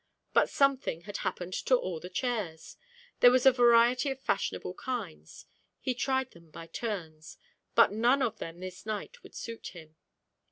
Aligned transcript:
But 0.33 0.49
something 0.49 1.01
had 1.01 1.17
happened 1.17 1.53
to 1.53 1.75
all 1.75 1.99
the 1.99 2.09
chairs, 2.09 2.75
there 3.19 3.29
was 3.29 3.45
a 3.45 3.51
variety 3.51 4.09
of 4.09 4.19
fashionable 4.19 4.73
kinds; 4.73 5.45
he 5.79 5.93
tried 5.93 6.31
them 6.31 6.49
by 6.49 6.65
turns, 6.65 7.37
but 7.75 7.91
none 7.91 8.23
of 8.23 8.39
them 8.39 8.61
this 8.61 8.83
night 8.83 9.21
would 9.21 9.35
suit 9.35 9.75
him. 9.75 9.95